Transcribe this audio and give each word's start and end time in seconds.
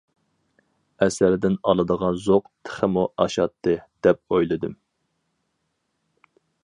ئەسەردىن 1.05 1.57
ئالىدىغان 1.71 2.17
زوق 2.23 2.47
تېخىمۇ 2.69 3.03
ئاشاتتى 3.25 3.77
دەپ 4.09 4.21
ئويلىدىم. 4.39 4.75